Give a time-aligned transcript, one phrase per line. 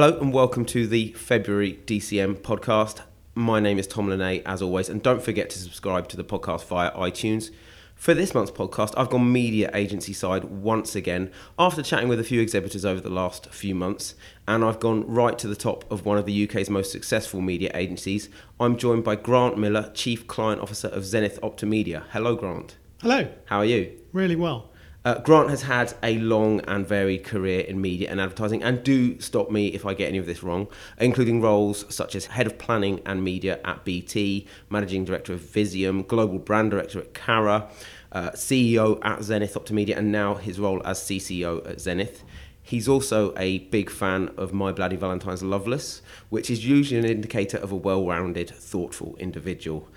[0.00, 3.00] Hello and welcome to the February DCM podcast.
[3.34, 6.64] My name is Tom Lene, as always, and don't forget to subscribe to the podcast
[6.66, 7.50] via iTunes.
[7.96, 12.22] For this month's podcast, I've gone media agency side once again after chatting with a
[12.22, 14.14] few exhibitors over the last few months,
[14.46, 17.72] and I've gone right to the top of one of the UK's most successful media
[17.74, 18.28] agencies.
[18.60, 22.04] I'm joined by Grant Miller, Chief Client Officer of Zenith Optimedia.
[22.10, 22.76] Hello, Grant.
[23.02, 23.26] Hello.
[23.46, 23.98] How are you?
[24.12, 24.70] Really well.
[25.08, 29.18] Uh, Grant has had a long and varied career in media and advertising, and do
[29.22, 30.66] stop me if I get any of this wrong,
[30.98, 36.06] including roles such as Head of Planning and Media at BT, Managing Director of Vizeum,
[36.06, 37.70] Global Brand Director at Carat,
[38.12, 42.22] uh, CEO at Zenith Optimedia, and now his role as CCO at Zenith.
[42.62, 47.56] He's also a big fan of My Bloody Valentine's Loveless, which is usually an indicator
[47.56, 49.88] of a well rounded, thoughtful individual.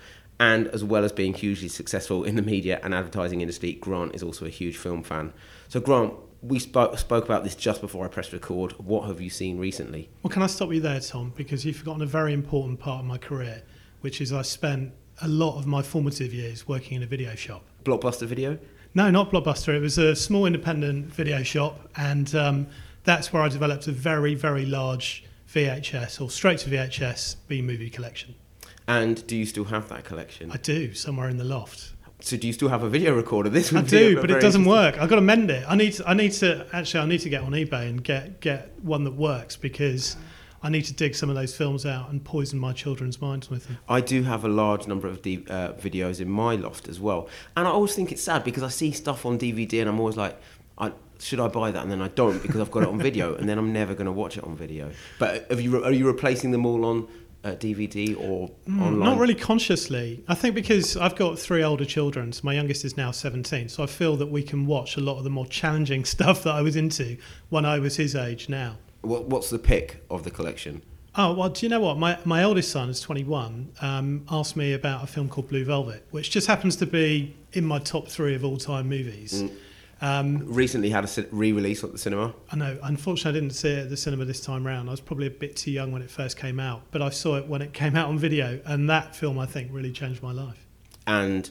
[0.42, 4.24] And as well as being hugely successful in the media and advertising industry, Grant is
[4.24, 5.32] also a huge film fan.
[5.68, 8.72] So, Grant, we spoke, spoke about this just before I pressed record.
[8.72, 10.10] What have you seen recently?
[10.20, 11.32] Well, can I stop you there, Tom?
[11.36, 13.62] Because you've forgotten a very important part of my career,
[14.00, 17.62] which is I spent a lot of my formative years working in a video shop.
[17.84, 18.58] Blockbuster video?
[18.94, 19.72] No, not Blockbuster.
[19.76, 22.66] It was a small independent video shop, and um,
[23.04, 25.22] that's where I developed a very, very large
[25.54, 28.34] VHS or straight to VHS B movie collection.
[28.86, 30.50] And do you still have that collection?
[30.50, 31.92] I do, somewhere in the loft.
[32.20, 33.50] So do you still have a video recorder?
[33.50, 34.98] This I do, but it doesn't work.
[34.98, 35.64] I've got to mend it.
[35.68, 38.40] I need to, I need to actually I need to get on eBay and get
[38.40, 40.16] get one that works because
[40.62, 43.66] I need to dig some of those films out and poison my children's minds with
[43.66, 43.78] them.
[43.88, 47.28] I do have a large number of D- uh, videos in my loft as well,
[47.56, 50.16] and I always think it's sad because I see stuff on DVD and I'm always
[50.16, 50.40] like,
[50.78, 51.82] I, should I buy that?
[51.82, 54.06] And then I don't because I've got it on video, and then I'm never going
[54.06, 54.90] to watch it on video.
[55.18, 55.84] But have you?
[55.84, 57.08] Are you replacing them all on
[57.44, 58.94] uh, DVD or online?
[58.94, 60.22] Mm, Not really consciously.
[60.28, 62.32] I think because I've got three older children.
[62.32, 63.68] So my youngest is now 17.
[63.68, 66.54] So I feel that we can watch a lot of the more challenging stuff that
[66.54, 67.16] I was into
[67.48, 68.76] when I was his age now.
[69.02, 70.82] What, what's the pick of the collection?
[71.14, 71.98] Oh, well, do you know what?
[71.98, 76.06] My, my eldest son is 21, um, asked me about a film called Blue Velvet,
[76.10, 79.42] which just happens to be in my top three of all time movies.
[79.42, 79.52] Mm.
[80.02, 82.34] Um, Recently had a re-release at the cinema.
[82.50, 84.88] I know, unfortunately, I didn't see it at the cinema this time round.
[84.88, 87.36] I was probably a bit too young when it first came out, but I saw
[87.36, 90.32] it when it came out on video, and that film, I think, really changed my
[90.32, 90.66] life.
[91.06, 91.48] And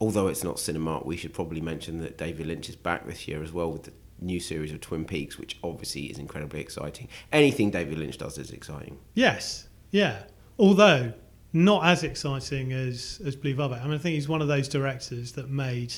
[0.00, 3.42] although it's not cinema, we should probably mention that David Lynch is back this year
[3.42, 7.08] as well with the new series of Twin Peaks, which obviously is incredibly exciting.
[7.32, 8.98] Anything David Lynch does is exciting.
[9.14, 10.24] Yes, yeah.
[10.58, 11.12] Although
[11.52, 13.78] not as exciting as, as Blue Velvet.
[13.80, 15.94] I mean, I think he's one of those directors that made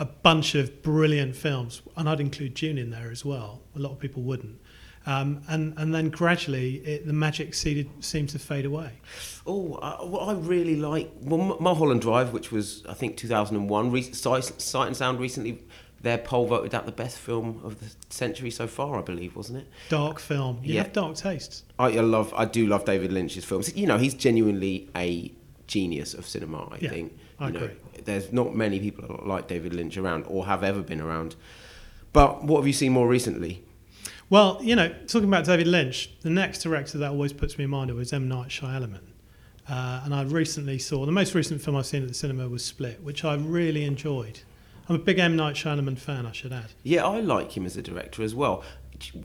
[0.00, 3.60] a bunch of brilliant films, and I'd include Dune in there as well.
[3.76, 4.58] A lot of people wouldn't.
[5.06, 8.90] Um, and, and then gradually, it, the magic seeded, seemed to fade away.
[9.46, 13.90] Oh, uh, what I really like, well, Mulholland Drive, which was I think 2001.
[13.92, 15.62] Re- Sight, Sight and Sound recently,
[16.02, 19.58] their poll voted that the best film of the century so far, I believe, wasn't
[19.60, 19.68] it?
[19.90, 20.60] Dark film.
[20.62, 20.82] You Yeah.
[20.84, 21.62] have dark tastes.
[21.78, 23.74] I, I love, I do love David Lynch's films.
[23.76, 25.32] You know, he's genuinely a
[25.66, 26.68] genius of cinema.
[26.72, 27.18] I Yeah, think.
[27.38, 27.76] I know, agree.
[28.04, 31.36] There's not many people like David Lynch around, or have ever been around.
[32.12, 33.64] But what have you seen more recently?
[34.28, 37.70] Well, you know, talking about David Lynch, the next director that always puts me in
[37.70, 38.28] mind of was M.
[38.28, 39.00] Night Shyamalan.
[39.68, 42.64] Uh, and I recently saw, the most recent film I've seen at the cinema was
[42.64, 44.40] Split, which I really enjoyed.
[44.88, 45.36] I'm a big M.
[45.36, 46.72] Night Shyamalan fan, I should add.
[46.82, 48.64] Yeah, I like him as a director as well.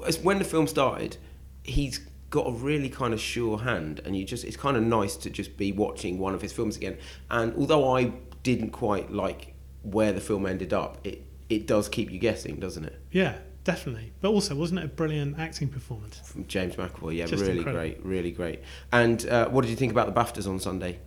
[0.05, 1.17] As- When the film started,
[1.63, 1.99] he's
[2.29, 5.29] got a really kind of sure hand, and you just it's kind of nice to
[5.29, 6.97] just be watching one of his films again.
[7.31, 8.11] And although I
[8.45, 12.85] didn't quite like where the film ended up, it it does keep you guessing, doesn't
[12.85, 12.99] it?
[13.11, 14.13] Yeah, definitely.
[14.21, 16.19] But also, wasn't it a brilliant acting performance?
[16.23, 17.81] From James McAvoy, yeah, Just really incredible.
[17.81, 18.61] great, really great.
[18.91, 20.99] And uh, what did you think about the Baftas on Sunday?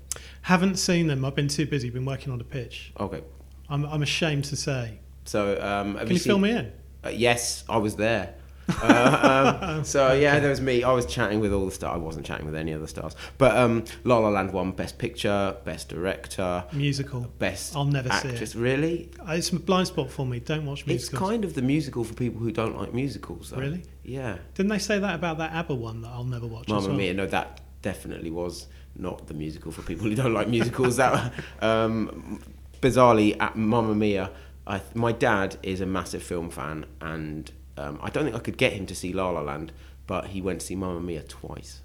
[0.42, 1.24] Haven't seen them.
[1.24, 2.92] I've been too busy, been working on a pitch.
[3.00, 3.22] Okay,
[3.68, 5.00] I'm, I'm ashamed to say.
[5.24, 6.30] so um, have Can you seen?
[6.30, 6.72] fill me in?
[7.04, 8.34] Uh, yes, I was there.
[8.68, 10.82] Uh, um, so yeah, there was me.
[10.82, 11.94] I was chatting with all the stars.
[11.94, 13.16] I wasn't chatting with any of the stars.
[13.38, 17.22] But um, La La Land won Best Picture, Best Director, Musical.
[17.38, 18.54] Best I'll never see Actress.
[18.54, 18.58] it.
[18.58, 19.10] Really?
[19.26, 20.40] Uh, It's a blind spot for me.
[20.40, 21.08] Don't watch musicals.
[21.12, 23.50] It's kind of the musical for people who don't like musicals.
[23.50, 23.58] Though.
[23.58, 23.82] Really?
[24.04, 24.38] Yeah.
[24.54, 26.68] Didn't they say that about that ABBA one that I'll never watch?
[26.68, 26.96] Mamma well?
[26.96, 27.14] Mia.
[27.14, 28.66] No, that definitely was
[28.96, 30.96] not the musical for people who don't like musicals.
[30.96, 32.40] that um,
[32.80, 34.30] bizarrely at Mamma Mia.
[34.66, 38.58] I, my dad is a massive film fan, and um, I don't think I could
[38.58, 39.72] get him to see La La Land,
[40.06, 41.80] but he went to see Mamma Mia twice.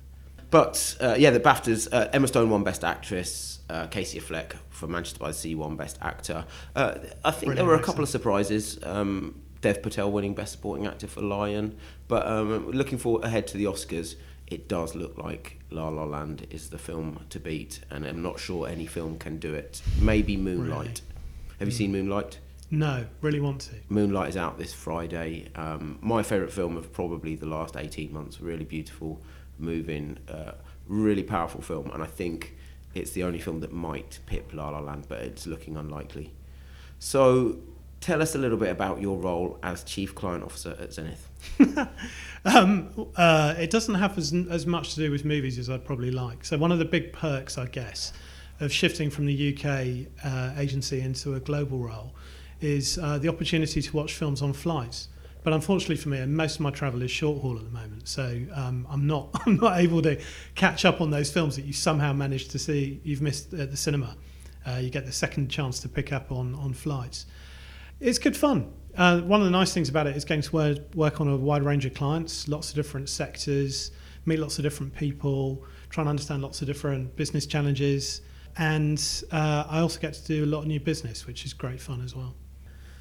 [0.50, 1.88] But uh, yeah, the BAFTAs.
[1.92, 3.60] Uh, Emma Stone won Best Actress.
[3.70, 6.46] Uh, Casey Affleck for Manchester by the Sea won Best Actor.
[6.76, 6.96] Uh,
[7.26, 8.78] I think there were a couple of surprises.
[8.84, 13.58] Um, Dev Patel winning Best Supporting Actor for Lion, but um, looking forward ahead to
[13.58, 14.16] the Oscars,
[14.46, 18.40] it does look like La La Land is the film to beat, and I'm not
[18.40, 19.82] sure any film can do it.
[20.00, 21.02] Maybe Moonlight.
[21.02, 21.58] Really?
[21.60, 22.40] Have you seen Moonlight?
[22.74, 23.76] No, really want to.
[23.88, 25.48] Moonlight is out this Friday.
[25.54, 28.42] Um, my favourite film of probably the last 18 months.
[28.42, 29.22] Really beautiful,
[29.60, 30.54] moving, uh,
[30.88, 31.92] really powerful film.
[31.94, 32.56] And I think
[32.96, 36.34] it's the only film that might pip La La Land, but it's looking unlikely.
[36.98, 37.60] So
[38.02, 41.30] tell us a little bit about your role as Chief Client Officer at Zenith.
[42.46, 46.10] um, uh, it doesn't have as, as much to do with movies as I'd probably
[46.10, 46.44] like.
[46.44, 48.14] So one of the big perks, I guess,
[48.60, 52.16] of shifting from the UK uh, agency into a global role
[52.64, 55.10] is uh, the opportunity to watch films on flights.
[55.44, 58.40] But unfortunately for me, most of my travel is short haul at the moment, so
[58.54, 60.20] um, I'm not I'm not able to
[60.56, 63.78] catch up on those films that you somehow managed to see you've missed at the
[63.78, 64.16] cinema.
[64.66, 67.26] Uh, you get the second chance to pick up on on flights.
[68.00, 68.72] It's good fun.
[68.96, 71.64] Uh, one of the nice things about it is getting to work, on a wide
[71.64, 73.92] range of clients, lots of different sectors,
[74.26, 78.22] meet lots of different people, try and understand lots of different business challenges,
[78.58, 81.82] and uh, I also get to do a lot of new business, which is great
[81.82, 82.36] fun as well.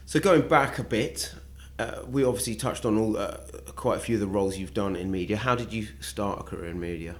[0.06, 1.34] So going back a bit,
[1.78, 3.38] uh, we obviously touched on all uh,
[3.76, 5.36] quite a few of the roles you've done in media.
[5.36, 7.16] How did you start a career in media?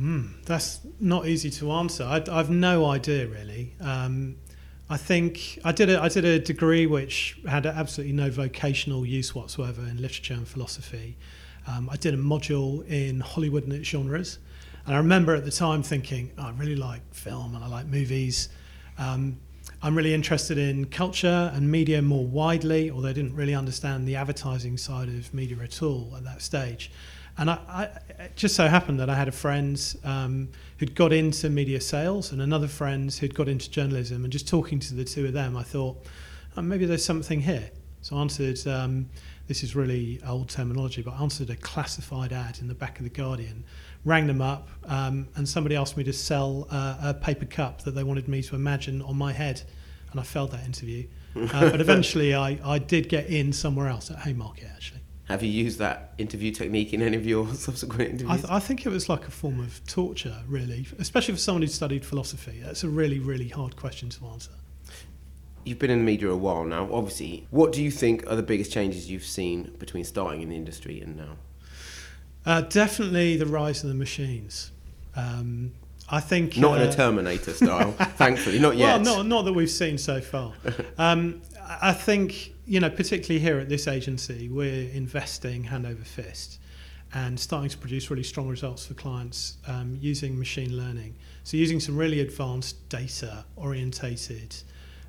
[0.00, 2.04] Mm, that's not easy to answer.
[2.04, 3.74] I, have no idea really.
[3.80, 4.36] Um,
[4.88, 9.34] I think I did a I did a degree which had absolutely no vocational use
[9.34, 11.16] whatsoever in literature and philosophy.
[11.66, 14.38] Um, I did a module in Hollywood and its genres,
[14.86, 17.86] and I remember at the time thinking, oh, I really like film and I like
[17.86, 18.48] movies.
[18.98, 19.38] Um,
[19.84, 24.14] I'm really interested in culture and media more widely, although I didn't really understand the
[24.14, 26.92] advertising side of media at all at that stage.
[27.36, 27.84] And I, I,
[28.22, 32.30] it just so happened that I had a friend um, who'd got into media sales
[32.30, 34.22] and another friend who'd got into journalism.
[34.22, 35.96] And just talking to the two of them, I thought,
[36.56, 37.68] oh, maybe there's something here.
[38.02, 39.08] So I answered, um,
[39.46, 43.04] this is really old terminology, but I answered a classified ad in the back of
[43.04, 43.64] The Guardian
[44.04, 47.92] rang them up, um, and somebody asked me to sell uh, a paper cup that
[47.92, 49.62] they wanted me to imagine on my head,
[50.10, 51.06] and I failed that interview.
[51.34, 55.00] Uh, but eventually, I, I did get in somewhere else at Haymarket, actually.
[55.28, 58.30] Have you used that interview technique in any of your subsequent interviews?
[58.30, 61.62] I, th- I think it was like a form of torture, really, especially for someone
[61.62, 62.60] who studied philosophy.
[62.62, 64.50] That's a really, really hard question to answer.
[65.64, 67.46] You've been in the media a while now, obviously.
[67.50, 71.00] What do you think are the biggest changes you've seen between starting in the industry
[71.00, 71.36] and now?
[72.44, 74.72] Uh, definitely the rise of the machines.
[75.14, 75.72] Um,
[76.08, 79.02] I think not uh, in a uh, Terminator style, thankfully, not yet.
[79.02, 80.52] Well, not not that we've seen so far.
[80.98, 81.42] Um,
[81.80, 86.58] I think you know, particularly here at this agency, we're investing hand over fist
[87.14, 91.14] and starting to produce really strong results for clients um, using machine learning.
[91.44, 94.56] So using some really advanced data orientated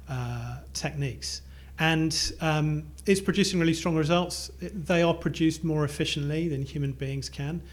[0.09, 1.41] uh, techniques
[1.79, 4.51] and um, it's producing really strong results.
[4.59, 7.63] They are produced more efficiently than human beings can.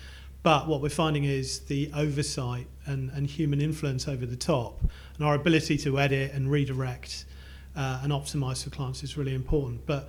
[0.43, 4.81] But what we're finding is the oversight and, and human influence over the top
[5.17, 7.27] and our ability to edit and redirect
[7.77, 9.85] uh, and optimize for clients is really important.
[9.85, 10.09] But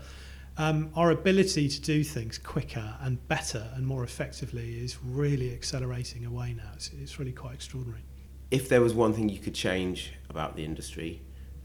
[0.57, 6.25] um, our ability to do things quicker and better and more effectively is really accelerating
[6.25, 6.71] away now.
[6.75, 8.03] It's, it's really quite extraordinary.
[8.51, 11.21] If there was one thing you could change about the industry,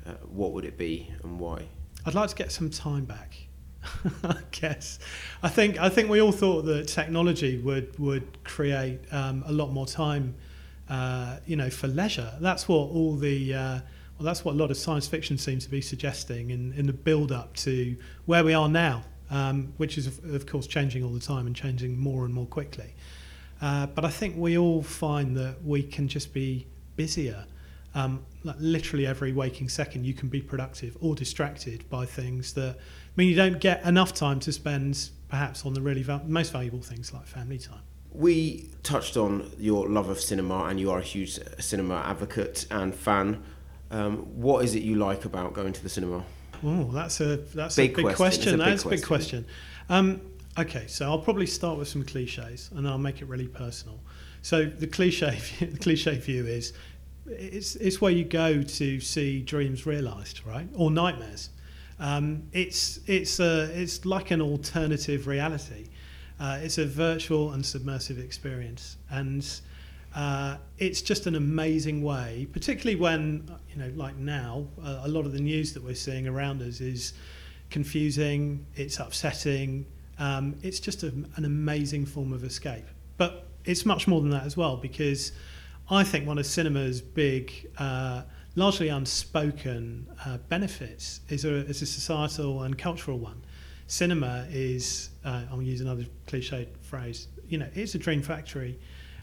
[0.07, 1.67] uh, what would it be and why?
[2.05, 3.37] I'd like to get some time back.
[4.25, 4.99] I guess.
[5.43, 9.73] I think I think we all thought that technology would would create um, a lot
[9.73, 10.35] more time,
[10.89, 12.33] uh, you know, for leisure.
[12.41, 13.81] That's what all the uh,
[14.19, 16.93] well, that's what a lot of science fiction seems to be suggesting in, in the
[16.93, 21.13] build up to where we are now, um, which is of, of, course changing all
[21.13, 22.95] the time and changing more and more quickly.
[23.61, 26.67] Uh, but I think we all find that we can just be
[26.97, 27.45] busier
[27.97, 32.77] um, like literally every waking second you can be productive or distracted by things that
[33.17, 36.83] mean you don't get enough time to spend perhaps on the really val- most valuable
[36.83, 37.81] things like family time.
[38.13, 42.95] We touched on your love of cinema and you are a huge cinema advocate and
[42.95, 43.43] fan.
[43.91, 46.23] Um, what is it you like about going to the cinema?
[46.63, 48.19] Oh, that's a that's big a big question.
[48.19, 48.59] question.
[48.59, 49.47] That's a big question.
[49.89, 50.21] Um,
[50.59, 54.01] okay, so I'll probably start with some cliches and then I'll make it really personal.
[54.43, 56.75] So the cliche the cliche view is
[57.29, 61.51] it's it's where you go to see dreams realised, right, or nightmares.
[61.99, 65.89] Um, it's it's a, it's like an alternative reality.
[66.39, 69.61] Uh, it's a virtual and submersive experience, and
[70.15, 72.47] uh, it's just an amazing way.
[72.53, 76.29] Particularly when you know, like now, uh, a lot of the news that we're seeing
[76.29, 77.15] around us is
[77.71, 78.67] confusing.
[78.75, 79.87] It's upsetting.
[80.19, 82.87] Um, it's just a, an amazing form of escape.
[83.17, 85.33] But it's much more than that as well because
[85.89, 88.23] I think one of cinema's big, uh,
[88.57, 93.43] largely unspoken uh, benefits is a, is a societal and cultural one.
[93.87, 98.81] Cinema is, uh, I'll use another cliched phrase, you know, it's a dream factory.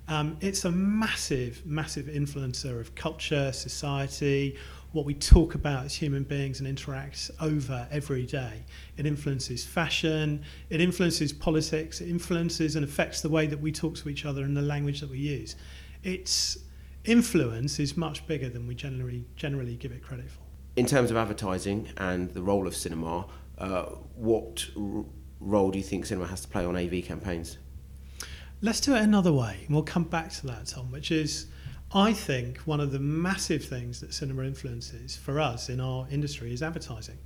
[0.08, 4.58] Um, it's a massive, massive influencer of culture, society,
[4.93, 8.63] what we talk about as human beings and interact over every day.
[8.96, 13.96] It influences fashion, it influences politics, it influences and affects the way that we talk
[13.96, 15.55] to each other and the language that we use.
[16.03, 16.57] Its
[17.05, 20.41] influence is much bigger than we generally generally give it credit for.
[20.75, 23.83] In terms of advertising and the role of cinema, uh,
[24.15, 25.05] what r-
[25.39, 27.57] role do you think cinema has to play on AV campaigns?
[28.62, 31.48] Let's do it another way, and we'll come back to that, Tom, which is
[31.93, 36.53] I think one of the massive things that cinema influences for us in our industry
[36.53, 37.19] is advertising.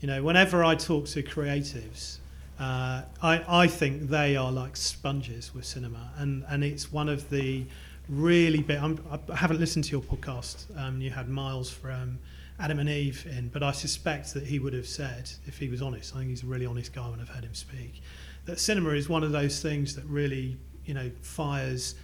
[0.00, 2.18] You know, whenever I talk to creatives,
[2.58, 7.30] uh, I, I think they are like sponges with cinema, and, and it's one of
[7.30, 7.64] the
[8.08, 8.78] really big.
[8.78, 8.98] I'm,
[9.32, 10.66] I haven't listened to your podcast.
[10.78, 12.18] Um, you had Miles from
[12.58, 15.82] Adam and Eve in, but I suspect that he would have said, if he was
[15.82, 18.02] honest, I think he's a really honest guy when I've heard him speak,
[18.44, 21.94] that cinema is one of those things that really, you know, fires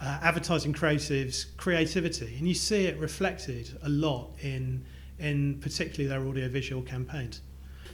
[0.00, 4.84] uh, advertising creatives creativity, and you see it reflected a lot in
[5.18, 7.40] in particularly their audiovisual campaigns.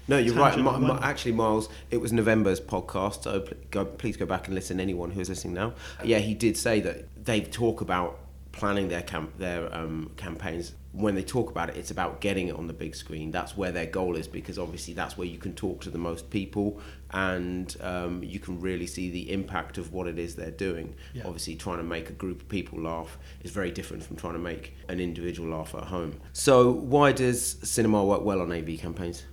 [0.09, 0.59] No, you're right.
[0.59, 4.81] My, my, actually, Miles, it was November's podcast, so go, please go back and listen.
[4.81, 8.19] Anyone who is listening now, yeah, he did say that they talk about
[8.53, 12.55] planning their camp their um, campaigns when they talk about it it's about getting it
[12.55, 15.55] on the big screen that's where their goal is because obviously that's where you can
[15.55, 16.79] talk to the most people
[17.13, 21.23] and um, you can really see the impact of what it is they're doing yeah.
[21.25, 24.39] obviously trying to make a group of people laugh is very different from trying to
[24.39, 29.25] make an individual laugh at home so why does cinema work well on AV campaigns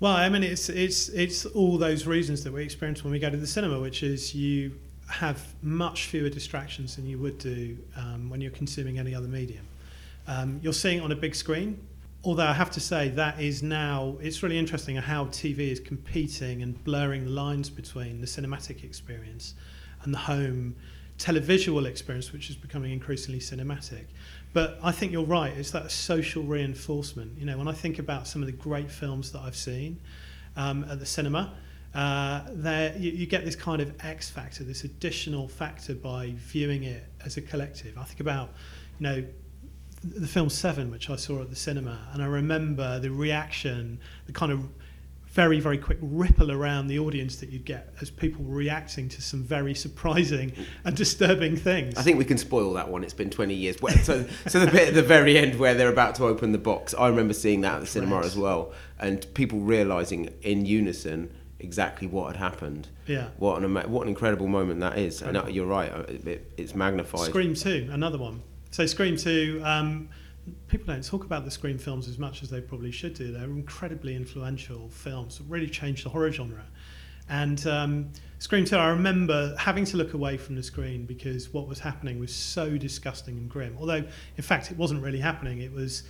[0.00, 3.30] well I mean it's it's it's all those reasons that we experience when we go
[3.30, 4.72] to the cinema which is you
[5.10, 9.66] have much fewer distractions than you would do um, when you're consuming any other medium.
[10.26, 11.80] Um, you're seeing it on a big screen,
[12.24, 16.62] although I have to say that is now, it's really interesting how TV is competing
[16.62, 19.54] and blurring the lines between the cinematic experience
[20.02, 20.76] and the home
[21.18, 24.04] televisual experience, which is becoming increasingly cinematic.
[24.52, 27.38] But I think you're right, it's that social reinforcement.
[27.38, 30.00] You know, when I think about some of the great films that I've seen
[30.56, 31.52] um, at the cinema,
[31.94, 36.84] uh, there you, you, get this kind of X factor, this additional factor by viewing
[36.84, 37.96] it as a collective.
[37.98, 38.50] I think about,
[38.98, 39.24] you know,
[40.02, 44.32] the film Seven, which I saw at the cinema, and I remember the reaction, the
[44.32, 44.68] kind of
[45.32, 49.42] very, very quick ripple around the audience that you get as people reacting to some
[49.42, 50.52] very surprising
[50.84, 51.96] and disturbing things.
[51.96, 53.04] I think we can spoil that one.
[53.04, 53.76] It's been 20 years.
[54.02, 56.94] So, so the bit at the very end where they're about to open the box,
[56.94, 58.24] I remember seeing that at the cinema right.
[58.24, 62.88] as well, and people realizing in unison exactly what had happened.
[63.06, 63.28] Yeah.
[63.38, 65.22] What an what an incredible moment that is.
[65.22, 65.46] Incredible.
[65.46, 67.28] And you're right, uh, it, it's magnified.
[67.28, 68.42] Scream 2, another one.
[68.70, 70.08] So Scream 2, um,
[70.68, 73.32] people don't talk about the Scream films as much as they probably should do.
[73.32, 76.64] They're incredibly influential films that really changed the horror genre.
[77.28, 81.68] And um, Scream 2, I remember having to look away from the screen because what
[81.68, 83.76] was happening was so disgusting and grim.
[83.78, 84.02] Although,
[84.36, 85.60] in fact, it wasn't really happening.
[85.60, 86.02] It was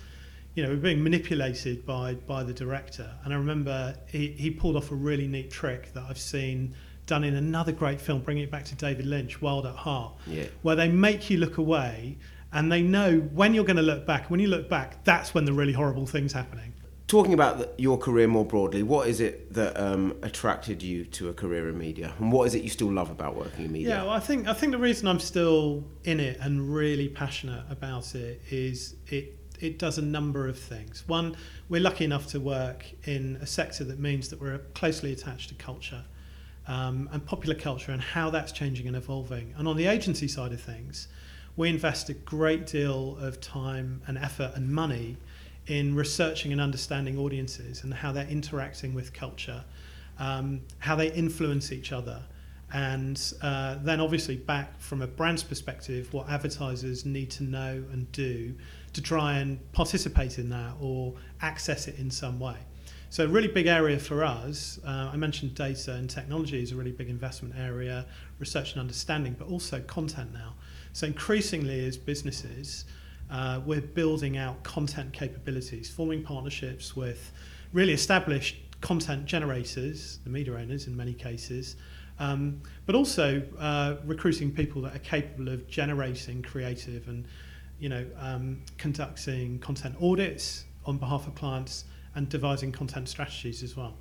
[0.55, 3.09] you know, being manipulated by by the director.
[3.23, 7.23] And I remember he, he pulled off a really neat trick that I've seen done
[7.23, 10.45] in another great film, bringing it back to David Lynch, Wild at Heart, yeah.
[10.61, 12.17] where they make you look away
[12.53, 14.29] and they know when you're going to look back.
[14.29, 16.73] When you look back, that's when the really horrible thing's happening.
[17.07, 21.29] Talking about the, your career more broadly, what is it that um, attracted you to
[21.29, 23.89] a career in media, and what is it you still love about working in media?
[23.89, 27.65] Yeah, well, I think I think the reason I'm still in it and really passionate
[27.69, 31.03] about it is it it does a number of things.
[31.07, 31.35] One,
[31.69, 35.55] we're lucky enough to work in a sector that means that we're closely attached to
[35.55, 36.03] culture
[36.67, 39.53] um, and popular culture and how that's changing and evolving.
[39.57, 41.07] And on the agency side of things,
[41.61, 45.15] we invest a great deal of time and effort and money
[45.67, 49.63] in researching and understanding audiences and how they're interacting with culture,
[50.17, 52.19] um, how they influence each other.
[52.73, 58.11] And uh, then, obviously, back from a brand's perspective, what advertisers need to know and
[58.11, 58.55] do
[58.93, 61.13] to try and participate in that or
[61.43, 62.57] access it in some way.
[63.11, 66.75] So, a really big area for us, uh, I mentioned data and technology is a
[66.75, 68.07] really big investment area,
[68.39, 70.55] research and understanding, but also content now.
[70.93, 72.85] So, increasingly, as businesses,
[73.29, 77.31] uh, we're building out content capabilities, forming partnerships with
[77.73, 81.75] really established content generators, the media owners in many cases,
[82.19, 87.25] um, but also uh, recruiting people that are capable of generating creative and
[87.81, 93.75] you know, um, conducting content audits on behalf of clients and devising content strategies as
[93.75, 93.95] well.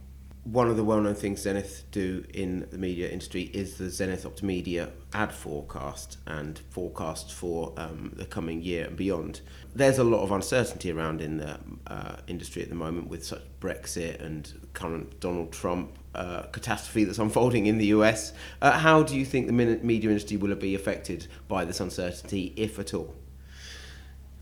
[0.44, 4.90] One of the well-known things Zenith do in the media industry is the Zenith Optimedia
[5.12, 9.42] ad forecast and forecasts for um, the coming year and beyond.
[9.74, 13.42] There's a lot of uncertainty around in the uh, industry at the moment with such
[13.60, 18.32] Brexit and current Donald Trump uh, catastrophe that's unfolding in the US.
[18.62, 22.78] Uh, how do you think the media industry will be affected by this uncertainty, if
[22.78, 23.14] at all?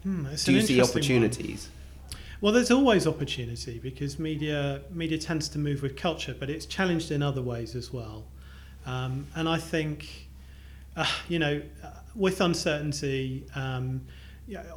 [0.05, 1.71] Hmm, Do you see opportunities?
[2.40, 7.11] Well, there's always opportunity because media media tends to move with culture, but it's challenged
[7.11, 8.26] in other ways as well.
[8.87, 10.28] Um, and I think,
[10.97, 14.02] uh, you know, uh, with uncertainty, um,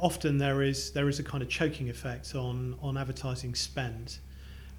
[0.00, 4.18] often there is there is a kind of choking effect on on advertising spend.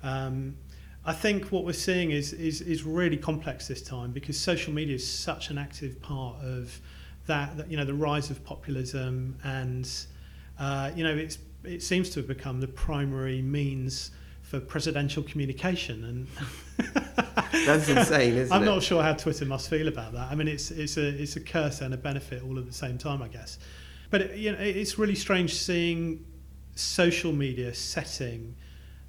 [0.04, 0.58] Um,
[1.06, 4.96] I think what we're seeing is, is is really complex this time because social media
[4.96, 6.82] is such an active part of
[7.28, 7.56] that.
[7.56, 9.90] that you know, the rise of populism and
[10.60, 16.04] uh, you know, it's it seems to have become the primary means for presidential communication
[16.04, 16.88] and
[17.66, 18.52] that's insane isn't it?
[18.52, 20.30] I'm not sure how Twitter must feel about that.
[20.32, 22.98] I mean it's it's a it's a curse and a benefit all at the same
[22.98, 23.60] time I guess.
[24.10, 26.26] But it, you know it's really strange seeing
[26.76, 28.56] social media setting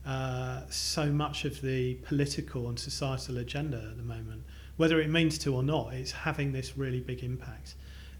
[0.06, 4.42] uh, so much of the political and societal agenda at the moment.
[4.76, 7.74] Whether it means to or not it's having this really big impact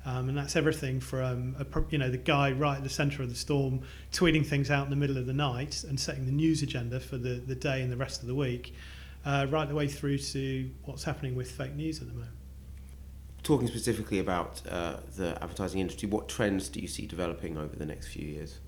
[0.07, 3.31] um, and that's everything from a, you know the guy right at the centre of
[3.31, 3.81] the storm
[4.13, 7.17] tweeting things out in the middle of the night and setting the news agenda for
[7.17, 8.75] the, the day and the rest of the week,
[9.25, 12.33] uh, right the way through to what's happening with fake news at the moment.
[13.43, 17.87] Talking specifically about uh, the advertising industry, what trends do you see developing over the
[17.87, 18.59] next few years?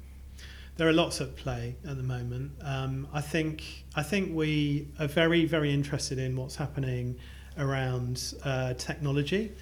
[0.76, 2.52] There are lots at play at the moment.
[2.60, 7.18] Um, I think I think we are very very interested in what's happening
[7.58, 9.52] around uh, technology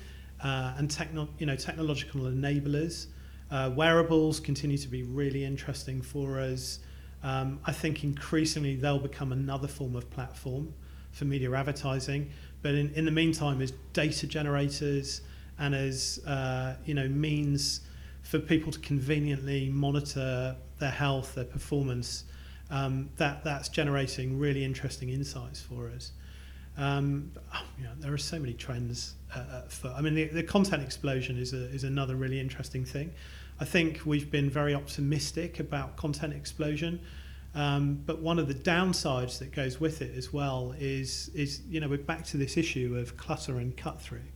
[0.43, 3.07] uh, and techno- you know, technological enablers.
[3.51, 6.81] Uh, wearables continue to be really interesting for us.
[7.23, 10.75] Um, I think increasingly they'll become another form of platform
[11.13, 12.31] for media advertising.
[12.63, 15.23] But in, in the meantime, as data generators
[15.59, 17.81] and as uh, you know means
[18.23, 22.25] for people to conveniently monitor their health, their performance,
[22.71, 26.13] um, that that's generating really interesting insights for us.
[26.77, 27.63] Um, oh,
[28.01, 29.15] there are so many trends.
[29.35, 32.85] Uh, uh, for, I mean, the, the content explosion is, a, is another really interesting
[32.85, 33.13] thing.
[33.61, 37.01] I think we've been very optimistic about content explosion.
[37.55, 41.79] Um, but one of the downsides that goes with it as well is, is you
[41.79, 44.27] know, we're back to this issue of clutter and cut through.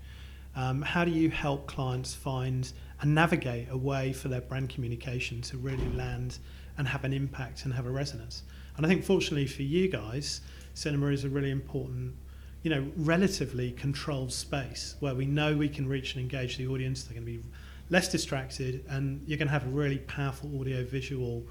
[0.55, 5.41] Um, how do you help clients find and navigate a way for their brand communication
[5.43, 6.39] to really land
[6.77, 8.45] and have an impact and have a resonance?
[8.77, 10.41] And I think, fortunately for you guys,
[10.75, 12.15] cinema is a really important
[12.63, 17.05] you know, relatively controlled space where we know we can reach and engage the audience.
[17.05, 17.49] They're going to be
[17.91, 21.47] less distracted, and you're going to have a really powerful audio visual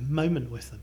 [0.00, 0.80] moment with them.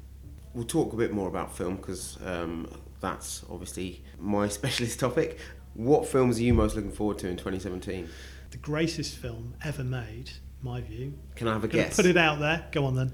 [0.53, 2.67] We'll talk a bit more about film because um,
[3.01, 5.39] that's obviously my specialist topic.
[5.73, 8.09] What films are you most looking forward to in 2017?
[8.51, 10.31] The greatest film ever made,
[10.61, 11.13] my view.
[11.35, 11.95] Can I have a guess?
[11.95, 12.65] Put it out there.
[12.71, 13.13] Go on then.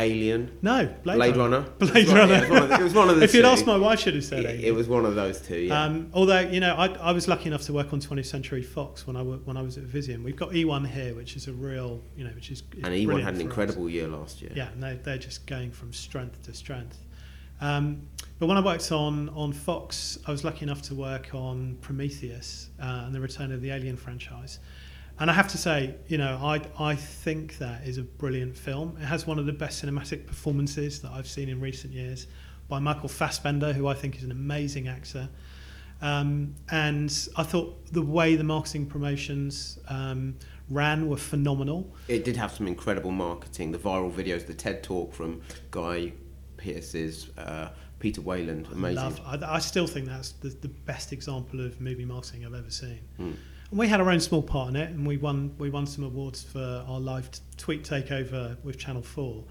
[0.00, 0.58] Alien.
[0.62, 1.60] No, Blade, Blade Runner.
[1.60, 1.70] Runner.
[1.78, 2.44] Blade Runner.
[2.44, 4.44] it, was it, was one of the if you'd asked my wife, should have said
[4.44, 4.64] it.
[4.64, 5.58] It was one of those two.
[5.58, 5.82] Yeah.
[5.82, 9.06] Um, although you know, I, I was lucky enough to work on 20th Century Fox
[9.06, 10.24] when I when I was at Vision.
[10.24, 13.22] We've got E1 here, which is a real, you know, which is, is and E1
[13.22, 13.92] had an incredible us.
[13.92, 14.52] year last year.
[14.54, 16.98] Yeah, and they, they're just going from strength to strength.
[17.60, 18.08] Um,
[18.38, 22.70] but when I worked on on Fox, I was lucky enough to work on Prometheus
[22.80, 24.60] uh, and the return of the Alien franchise.
[25.20, 28.96] And I have to say, you know, I, I think that is a brilliant film.
[28.98, 32.26] It has one of the best cinematic performances that I've seen in recent years
[32.68, 35.28] by Michael Fassbender, who I think is an amazing actor.
[36.00, 40.36] Um, and I thought the way the marketing promotions um,
[40.70, 41.94] ran were phenomenal.
[42.08, 43.72] It did have some incredible marketing.
[43.72, 46.14] The viral videos, the TED talk from Guy
[46.56, 48.98] Pearce's uh, Peter Weyland, amazing.
[48.98, 52.54] I, love, I, I, still think that's the, the best example of movie marketing I've
[52.54, 53.00] ever seen.
[53.20, 53.34] Mm.
[53.70, 56.04] And we had our own small part in it, and we won we won some
[56.04, 59.44] awards for our live tweet takeover with Channel Four.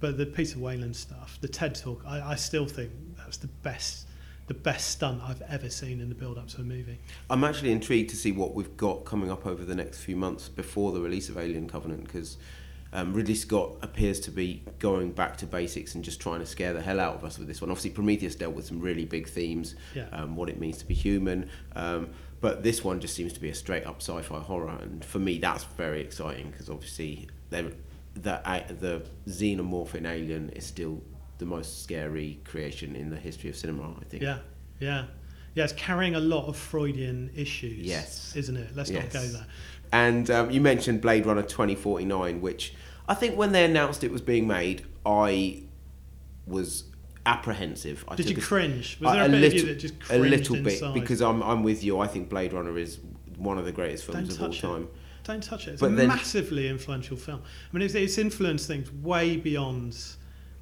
[0.00, 4.06] But the Peter Weyland stuff, the TED talk, I, I still think that's the best
[4.46, 7.00] the best stunt I've ever seen in the build up to a movie.
[7.28, 10.48] I'm actually intrigued to see what we've got coming up over the next few months
[10.48, 12.38] before the release of Alien Covenant because
[12.92, 16.72] um, Ridley Scott appears to be going back to basics and just trying to scare
[16.72, 17.70] the hell out of us with this one.
[17.70, 20.06] Obviously, Prometheus dealt with some really big themes, yeah.
[20.12, 21.50] um, what it means to be human.
[21.74, 22.10] Um,
[22.46, 25.36] but this one just seems to be a straight up sci-fi horror, and for me,
[25.38, 27.72] that's very exciting because obviously the
[28.14, 31.02] the xenomorph in Alien is still
[31.38, 33.96] the most scary creation in the history of cinema.
[34.00, 34.22] I think.
[34.22, 34.38] Yeah,
[34.78, 35.06] yeah,
[35.56, 35.64] yeah.
[35.64, 37.84] It's carrying a lot of Freudian issues.
[37.84, 38.76] Yes, isn't it?
[38.76, 39.12] Let's yes.
[39.12, 39.46] not go there.
[39.90, 42.74] And um, you mentioned Blade Runner 2049, which
[43.08, 45.64] I think when they announced it was being made, I
[46.46, 46.84] was
[47.26, 48.04] apprehensive.
[48.08, 48.98] I Did you cringe?
[49.00, 50.94] Was there a, a bit little, of you that just a little bit inside?
[50.94, 51.98] because I'm I'm with you.
[51.98, 52.98] I think Blade Runner is
[53.36, 54.82] one of the greatest films Don't of all time.
[54.84, 54.94] It.
[55.24, 55.72] Don't touch it.
[55.72, 57.42] It's but a then, massively influential film.
[57.42, 59.98] I mean, it's, it's influenced things way beyond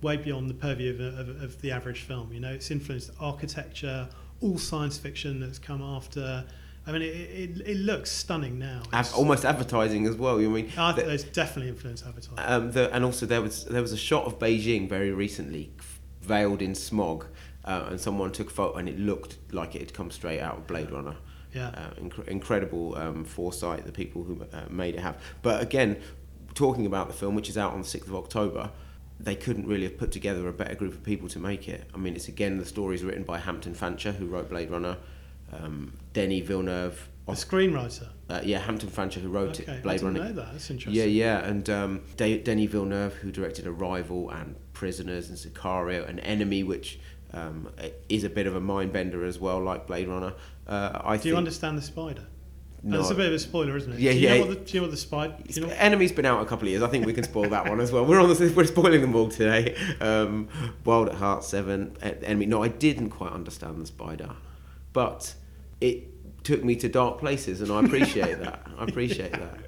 [0.00, 2.32] way beyond the purview of, of, of, the average film.
[2.32, 4.08] You know, it's influenced architecture,
[4.40, 6.44] all science fiction that's come after.
[6.86, 8.82] I mean, it, it, it looks stunning now.
[8.88, 10.40] It's- almost advertising as well.
[10.40, 12.38] You mean I the- think there's definitely influence advertising.
[12.38, 15.72] Um, the, and also there was there was a shot of Beijing very recently,
[16.24, 17.26] veiled in smog,
[17.64, 20.58] uh, and someone took a photo, and it looked like it had come straight out
[20.58, 21.16] of Blade Runner.
[21.52, 21.68] Yeah.
[21.68, 25.20] Uh, inc- incredible um, foresight the people who uh, made it have.
[25.42, 26.00] But again,
[26.54, 28.70] talking about the film, which is out on the sixth of October.
[29.20, 31.88] They couldn't really have put together a better group of people to make it.
[31.94, 34.96] I mean, it's again the story's written by Hampton Fancher, who wrote Blade Runner,
[35.52, 38.08] um, Denis Villeneuve, the screenwriter.
[38.28, 40.24] uh, yeah, Hampton Fancher, who wrote Okay, it, I Blade didn't Runner.
[40.26, 40.52] know that.
[40.52, 40.94] That's interesting.
[40.94, 46.20] Yeah, yeah, and um, De- Denis Villeneuve, who directed Arrival and Prisoners and Sicario and
[46.20, 46.98] Enemy, which
[47.32, 47.68] um,
[48.08, 50.34] is a bit of a mind bender as well, like Blade Runner.
[50.66, 52.26] Uh, I Do you understand the spider?
[52.86, 52.98] No.
[52.98, 53.98] That's a bit of a spoiler, isn't it?
[53.98, 54.34] Yeah, do you yeah.
[54.34, 55.34] Know what the, do you know what the spider?
[55.48, 56.82] You know, Enemy's been out a couple of years.
[56.82, 58.04] I think we can spoil that one as well.
[58.04, 59.74] We're on the we're spoiling them all today.
[60.02, 60.48] Um,
[60.84, 62.44] Wild at Heart Seven, Enemy.
[62.44, 64.32] No, I didn't quite understand the spider,
[64.92, 65.34] but
[65.80, 66.08] it
[66.44, 68.66] took me to dark places, and I appreciate that.
[68.78, 69.58] I appreciate that.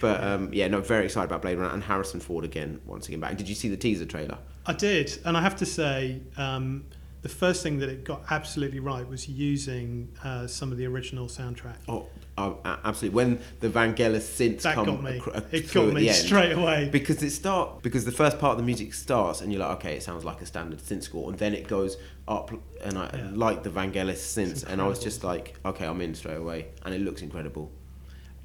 [0.00, 3.20] But um, yeah, no, very excited about Blade Runner and Harrison Ford again, once again
[3.20, 3.36] back.
[3.36, 4.38] Did you see the teaser trailer?
[4.66, 6.84] I did, and I have to say, um,
[7.22, 11.26] the first thing that it got absolutely right was using uh, some of the original
[11.26, 11.76] soundtrack.
[11.88, 12.06] Oh,
[12.36, 13.14] oh, absolutely.
[13.16, 15.16] When the Vangelis synths That come got me.
[15.18, 16.88] acro- It got me straight away.
[16.90, 19.96] because it start because the first part of the music starts and you're like, okay,
[19.96, 22.50] it sounds like a standard synth score, and then it goes up
[22.82, 23.30] and I Yeah.
[23.32, 26.92] like the Vangelis synths, and I was just like, okay, I'm in straight away, and
[26.94, 27.70] it looks incredible.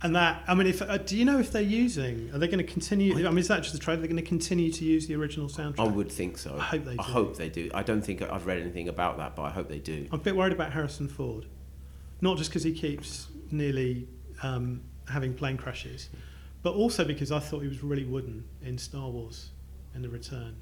[0.03, 2.29] And that, I mean, if uh, do you know if they're using?
[2.31, 3.15] Are they going to continue?
[3.25, 3.99] I mean, is that just a trailer?
[3.99, 5.79] They're going to continue to use the original soundtrack.
[5.79, 6.55] I would think so.
[6.55, 6.99] I hope they Do.
[6.99, 7.71] I hope they do.
[7.73, 10.07] I don't think I've read anything about that, but I hope they do.
[10.11, 11.47] I'm a bit worried about Harrison Ford,
[12.21, 14.07] not just because he keeps nearly
[14.43, 16.09] um, having plane crashes,
[16.61, 19.49] but also because I thought he was really wooden in Star Wars
[19.95, 20.55] in The Return.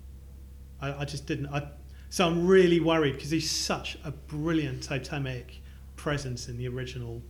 [0.80, 1.48] I, I just didn't.
[1.48, 1.68] I,
[2.10, 5.62] so I'm really worried because he's such a brilliant totemic
[5.98, 7.22] presence in the original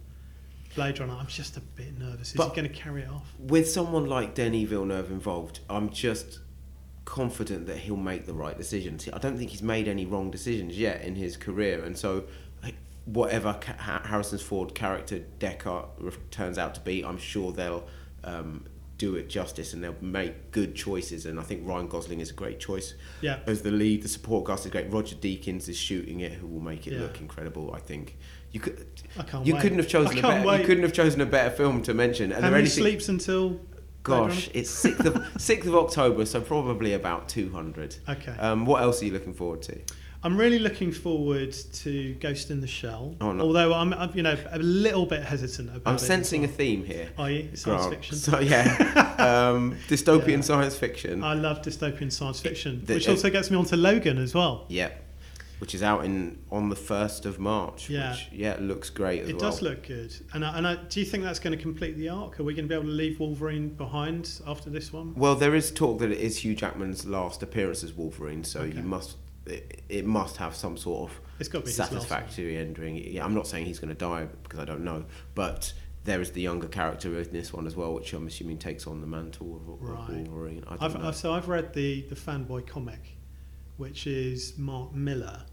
[0.76, 1.16] Blade Runner.
[1.20, 2.30] I'm just a bit nervous.
[2.30, 3.34] Is But- he going to carry it off?
[3.40, 6.40] With someone like Denis Villeneuve involved, I'm just
[7.06, 9.08] confident that he'll make the right decisions.
[9.12, 12.26] I don't think he's made any wrong decisions yet in his career, and so
[13.06, 15.86] whatever Harrison Ford character Deckard
[16.32, 17.86] turns out to be, I'm sure they'll
[18.24, 18.66] um,
[18.98, 21.28] do it justice and they'll make good choices.
[21.28, 23.42] And I think Ryan Gosling is a great choice Yeah.
[23.46, 24.02] as the lead.
[24.02, 24.92] The support cast is great.
[24.92, 27.02] Roger Deakins is shooting it, who will make it Yeah.
[27.02, 27.72] look incredible.
[27.76, 28.18] I think
[28.56, 28.88] you could.
[29.20, 29.62] I can't You wait.
[29.62, 30.48] couldn't have chosen I a can't better.
[30.48, 30.60] wait.
[30.62, 32.32] You couldn't have chosen a better film to mention.
[32.32, 33.60] Are How many anything- sleeps until?
[34.04, 37.96] Gosh, it's sixth of sixth of October, so probably about two hundred.
[38.08, 38.32] Okay.
[38.40, 39.80] Um, what else are you looking forward to?
[40.24, 41.52] I'm really looking forward
[41.84, 43.16] to Ghost in the Shell.
[43.22, 43.44] Oh, no.
[43.44, 47.10] Although I'm, I'm, you know, a little bit hesitant about I'm sensing a theme here.
[47.18, 47.50] Are you?
[47.56, 47.94] Science Grant.
[47.94, 48.16] fiction.
[48.18, 48.66] So yeah,
[49.52, 50.42] um, dystopian Yeah.
[50.42, 51.24] science fiction.
[51.24, 54.66] I love dystopian science fiction, The- which also gets me onto Logan as well.
[54.70, 54.90] yeah,
[55.66, 57.90] which is out in on the first of March.
[57.90, 58.12] Yeah.
[58.12, 59.50] which, yeah, looks great as It well.
[59.50, 60.14] does look good.
[60.32, 62.40] And, I, and I, do you think that's going to complete the arc?
[62.40, 65.16] Are we going to be able to leave Wolverine behind after this one?
[65.16, 68.78] Well, there is talk that it is Hugh Jackman's last appearance as Wolverine, so Okay.
[68.78, 71.92] you must it, it must have some sort of It's got to be his last
[71.94, 72.02] one.
[72.02, 72.98] satisfactory ending.
[72.98, 75.74] Yeah, I'm not saying he's going to die because I don't know, but
[76.04, 79.02] there is the younger character in this one as well, which I'm assuming takes on
[79.02, 80.10] the mantle of, of Right.
[80.28, 80.64] Wolverine.
[80.68, 81.08] I don't I've, know.
[81.08, 83.18] I've, so I've read the, the fanboy comic,
[83.78, 85.46] which is Mark Millar.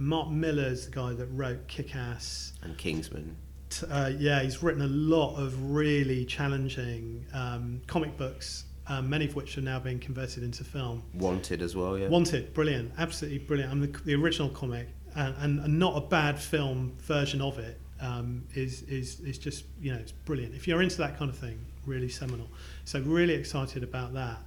[0.00, 2.54] And Mark Millar is the guy that wrote Kick Ass.
[2.62, 3.36] and Kingsman.
[3.68, 9.26] T- Uh, yeah, he's written a lot of really challenging um, comic books, um, many
[9.26, 11.02] of which are now being converted into film.
[11.12, 12.08] Wanted as well, yeah.
[12.08, 13.72] Wanted, brilliant, absolutely brilliant.
[13.74, 17.78] And the, the original comic, and, and, and not a bad film version of it,
[18.00, 20.54] um, is is is just you know it's brilliant.
[20.54, 22.48] If you're into that kind of thing, really seminal.
[22.86, 24.38] So really excited about that.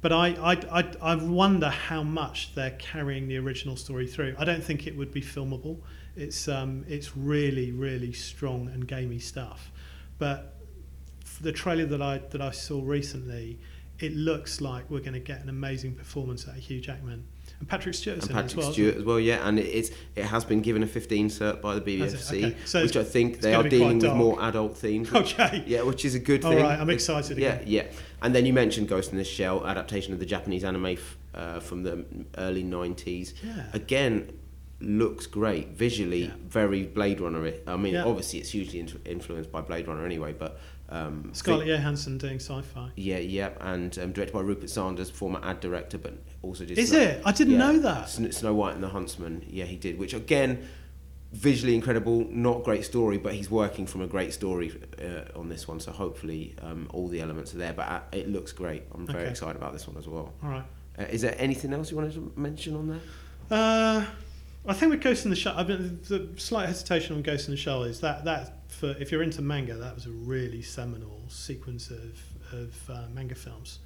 [0.00, 4.36] But I, I, I, I wonder how much they're carrying the original story through.
[4.38, 5.78] I don't think it would be filmable.
[6.16, 9.70] It's um, it's really really strong and gamey stuff.
[10.18, 10.54] But
[11.40, 13.58] the trailer that I that I saw recently,
[13.98, 17.24] it looks like we're going to get an amazing performance out of Hugh Jackman
[17.60, 18.72] and Patrick Stewart's and Patrick as well.
[18.72, 21.74] Stewart as well, yeah, and it- it's it has been given a 15 cert by
[21.74, 21.80] the?
[21.80, 22.56] BBFC, Okay.
[22.64, 25.10] So which I think they are dealing with more adult themes.
[25.12, 25.64] which- Okay.
[25.66, 26.62] Yeah, which is a good All thing.
[26.62, 27.64] right, I'm excited Yeah, again.
[27.66, 27.82] yeah.
[28.22, 31.60] And then you mentioned Ghost in the Shell, adaptation of the Japanese anime f- uh,
[31.60, 32.04] from the
[32.36, 33.34] early 90s.
[33.44, 33.64] Yeah.
[33.72, 34.30] Again,
[34.80, 35.68] looks great.
[35.70, 36.30] Visually, Yeah.
[36.48, 37.52] very Blade Runner.
[37.66, 38.04] I mean, Yeah.
[38.04, 40.60] obviously, it's hugely in- influenced by Blade Runner anyway, but.
[40.90, 42.90] Um, Scarlett Johansson doing sci-fi.
[42.96, 46.78] Yeah, yeah, and um, directed by Rupert Sanders, former ad director, but also did.
[46.78, 47.22] Is Snow- it?
[47.26, 48.08] I didn't know that.
[48.08, 49.44] Sn- Snow White and the Huntsman.
[49.50, 49.98] Yeah, he did.
[49.98, 50.60] Which again,
[51.32, 52.26] visually incredible.
[52.30, 55.78] Not great story, but he's working from a great story uh, on this one.
[55.80, 57.74] So hopefully, um, all the elements are there.
[57.74, 58.84] But uh, it looks great.
[58.94, 59.30] I'm very Okay.
[59.30, 60.32] excited about this one as well.
[60.42, 60.64] All right.
[60.98, 63.00] Uh, is there anything else you wanted to mention on there?
[63.50, 64.06] Uh,
[64.66, 67.52] I think with Ghost in the Shell, I mean, the slight hesitation on Ghost in
[67.52, 71.22] the Shell is that that for if you're into manga, that was a really seminal
[71.28, 72.20] sequence of
[72.52, 73.78] of uh, manga films.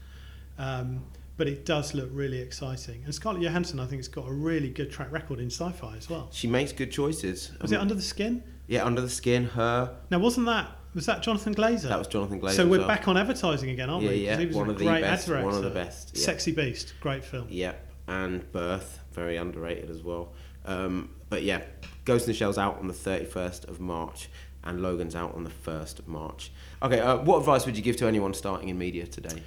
[0.58, 1.04] Um,
[1.36, 3.02] but it does look really exciting.
[3.04, 6.08] And Scarlett Johansson, I think, has got a really good track record in sci-fi as
[6.10, 6.28] well.
[6.30, 7.50] She makes good choices.
[7.60, 8.42] Was it Under the Skin?
[8.66, 9.46] Yeah, Under the Skin.
[9.46, 9.96] Her.
[10.10, 11.88] Now, wasn't that was that Jonathan Glazer?
[11.88, 12.56] That was Jonathan Glazer.
[12.56, 12.88] So we're well.
[12.88, 14.16] back on advertising again, aren't yeah, we?
[14.16, 15.28] Yeah, he was one a of the great best.
[15.28, 16.12] ad One of the best.
[16.14, 16.24] Yeah.
[16.24, 17.46] Sexy Beast, great film.
[17.48, 20.32] Yep, and Birth, very underrated as well.
[20.64, 21.62] Um, but yeah,
[22.04, 24.28] Ghost in the Shell's out on the 31st of March,
[24.64, 26.52] and Logan's out on the 1st of March.
[26.82, 29.42] Okay, uh, what advice would you give to anyone starting in media today?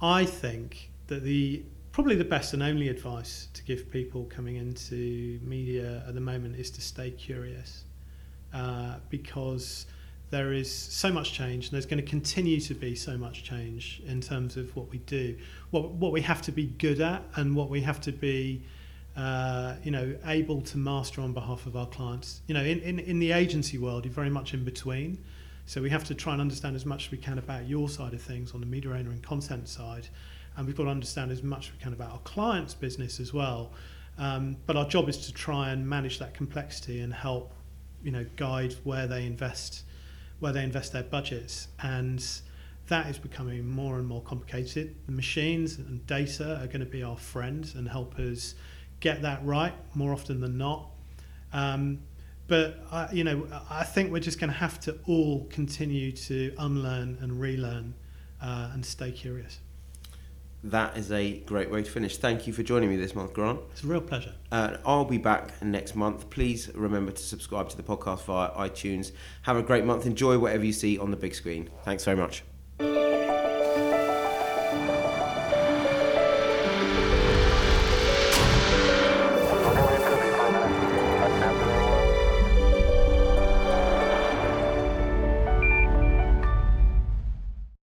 [0.00, 5.40] I think that the probably the best and only advice to give people coming into
[5.42, 7.84] media at the moment is to stay curious,
[8.54, 9.86] uh, because
[10.30, 14.02] there is so much change, and there's going to continue to be so much change
[14.06, 15.36] in terms of what we do,
[15.70, 18.62] what what we have to be good at, and what we have to be.
[19.18, 22.40] Uh, you know, able to master on behalf of our clients.
[22.46, 25.18] You know, in, in, in the agency world, you're very much in between.
[25.66, 28.14] So we have to try and understand as much as we can about your side
[28.14, 30.06] of things on the media owner and content side,
[30.56, 33.34] and we've got to understand as much as we can about our clients' business as
[33.34, 33.72] well.
[34.18, 37.52] Um, but our job is to try and manage that complexity and help,
[38.04, 39.82] you know, guide where they invest,
[40.38, 42.24] where they invest their budgets, and
[42.86, 44.94] that is becoming more and more complicated.
[45.06, 48.54] The machines and data are going to be our friends and help us
[49.00, 50.90] get that right more often than not.
[51.52, 52.00] Um,
[52.46, 56.54] but I, you know, I think we're just going to have to all continue to
[56.58, 57.94] unlearn and relearn
[58.42, 59.60] uh, and stay curious.
[60.64, 62.16] That is a great way to finish.
[62.16, 63.60] Thank you for joining me this month, Grant.
[63.70, 64.34] It's a real pleasure.
[64.50, 66.30] Uh, I'll be back next month.
[66.30, 69.12] Please remember to subscribe to the podcast via iTunes.
[69.42, 70.04] Have a great month.
[70.04, 71.70] Enjoy whatever you see on the big screen.
[71.84, 72.42] Thanks very much.